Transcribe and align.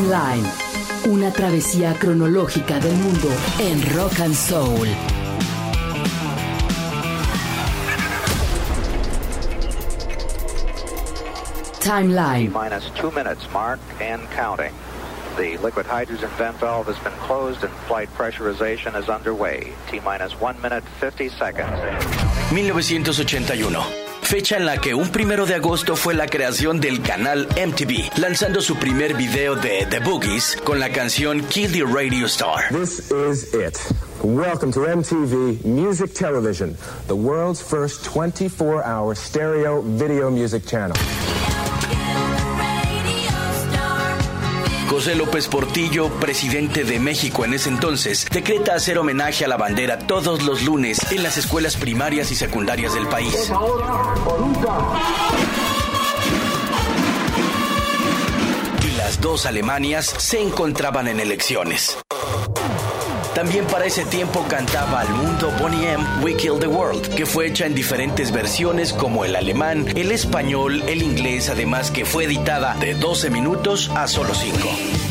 Timeline. 0.00 0.46
Una 1.08 1.30
travesía 1.30 1.92
cronológica 1.92 2.80
del 2.80 2.94
mundo 2.94 3.28
en 3.58 3.82
rock 3.94 4.20
and 4.20 4.34
soul. 4.34 4.88
Timeline. 11.80 12.50
Minus 12.50 12.88
two 12.94 13.10
minutes 13.10 13.46
mark 13.52 13.78
and 14.00 14.22
counting. 14.30 14.72
The 15.36 15.58
liquid 15.58 15.84
hydrogen 15.84 16.30
vent 16.38 16.56
valve 16.56 16.86
has 16.86 16.98
been 17.00 17.12
closed 17.26 17.62
and 17.62 17.72
flight 17.86 18.08
pressurization 18.14 18.98
is 18.98 19.10
underway. 19.10 19.74
T 19.90 20.00
minus 20.00 20.32
one 20.40 20.58
minute 20.62 20.82
50 20.98 21.28
seconds. 21.28 21.78
1981. 22.52 24.09
Fecha 24.30 24.56
en 24.56 24.64
la 24.64 24.78
que 24.80 24.94
un 24.94 25.08
primero 25.08 25.44
de 25.44 25.56
agosto 25.56 25.96
fue 25.96 26.14
la 26.14 26.28
creación 26.28 26.80
del 26.80 27.02
canal 27.02 27.48
MTV, 27.56 28.16
lanzando 28.16 28.60
su 28.60 28.76
primer 28.76 29.14
video 29.14 29.56
de 29.56 29.88
The 29.90 29.98
Boogies 29.98 30.56
con 30.62 30.78
la 30.78 30.88
canción 30.92 31.40
Kill 31.40 31.72
the 31.72 31.82
Radio 31.82 32.26
Star. 32.26 32.68
This 32.68 33.10
is 33.10 33.52
it. 33.52 33.76
Welcome 34.22 34.70
to 34.74 34.86
MTV 34.86 35.64
Music 35.64 36.14
Television, 36.14 36.76
the 37.08 37.16
world's 37.16 37.60
first 37.60 38.04
24 38.04 38.84
hour 38.84 39.16
stereo 39.16 39.82
video 39.82 40.30
music 40.30 40.64
channel. 40.64 40.94
José 44.90 45.14
López 45.14 45.46
Portillo, 45.46 46.08
presidente 46.18 46.82
de 46.82 46.98
México 46.98 47.44
en 47.44 47.54
ese 47.54 47.68
entonces, 47.68 48.26
decreta 48.28 48.74
hacer 48.74 48.98
homenaje 48.98 49.44
a 49.44 49.48
la 49.48 49.56
bandera 49.56 50.00
todos 50.00 50.42
los 50.42 50.64
lunes 50.64 50.98
en 51.12 51.22
las 51.22 51.38
escuelas 51.38 51.76
primarias 51.76 52.32
y 52.32 52.34
secundarias 52.34 52.92
del 52.92 53.06
país. 53.06 53.52
Y 58.82 58.96
las 58.96 59.20
dos 59.20 59.46
Alemanias 59.46 60.06
se 60.06 60.42
encontraban 60.42 61.06
en 61.06 61.20
elecciones. 61.20 61.96
También 63.34 63.64
para 63.66 63.86
ese 63.86 64.04
tiempo 64.04 64.44
cantaba 64.48 65.00
al 65.00 65.08
mundo 65.10 65.52
Bonnie 65.60 65.92
M. 65.92 66.04
We 66.22 66.34
Kill 66.36 66.58
the 66.58 66.66
World, 66.66 67.14
que 67.14 67.26
fue 67.26 67.46
hecha 67.46 67.66
en 67.66 67.74
diferentes 67.74 68.32
versiones 68.32 68.92
como 68.92 69.24
el 69.24 69.36
alemán, 69.36 69.86
el 69.94 70.10
español, 70.10 70.82
el 70.88 71.02
inglés, 71.02 71.48
además 71.48 71.90
que 71.90 72.04
fue 72.04 72.24
editada 72.24 72.74
de 72.74 72.94
12 72.94 73.30
minutos 73.30 73.90
a 73.94 74.08
solo 74.08 74.34
5. 74.34 75.09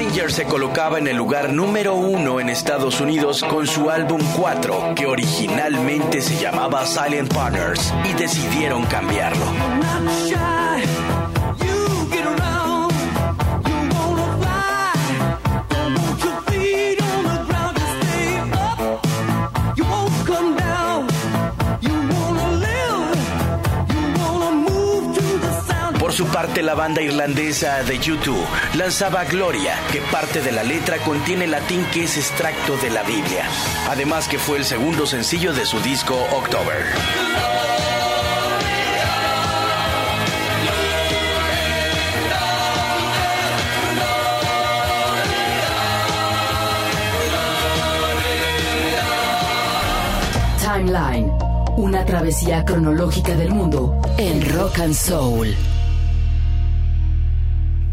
Foreigner 0.00 0.32
se 0.32 0.46
colocaba 0.46 0.98
en 0.98 1.08
el 1.08 1.16
lugar 1.18 1.52
número 1.52 1.94
uno 1.94 2.40
en 2.40 2.48
Estados 2.48 3.02
Unidos 3.02 3.44
con 3.44 3.66
su 3.66 3.90
álbum 3.90 4.22
4, 4.34 4.94
que 4.96 5.04
originalmente 5.04 6.22
se 6.22 6.40
llamaba 6.40 6.86
Silent 6.86 7.30
Partners, 7.30 7.92
y 8.08 8.14
decidieron 8.14 8.86
cambiarlo. 8.86 9.44
Por 26.10 26.16
su 26.16 26.26
parte, 26.26 26.60
la 26.60 26.74
banda 26.74 27.00
irlandesa 27.00 27.84
de 27.84 28.00
U2 28.00 28.34
lanzaba 28.74 29.22
Gloria, 29.26 29.76
que 29.92 30.00
parte 30.00 30.40
de 30.40 30.50
la 30.50 30.64
letra 30.64 30.98
contiene 30.98 31.46
latín 31.46 31.86
que 31.92 32.02
es 32.02 32.16
extracto 32.16 32.76
de 32.78 32.90
la 32.90 33.04
Biblia. 33.04 33.44
Además 33.88 34.26
que 34.26 34.40
fue 34.40 34.58
el 34.58 34.64
segundo 34.64 35.06
sencillo 35.06 35.52
de 35.52 35.64
su 35.64 35.78
disco 35.78 36.16
October. 36.32 36.84
Timeline. 50.60 51.30
Una 51.76 52.04
travesía 52.04 52.64
cronológica 52.64 53.36
del 53.36 53.50
mundo 53.50 53.96
en 54.18 54.52
rock 54.52 54.80
and 54.80 54.94
soul. 54.94 55.56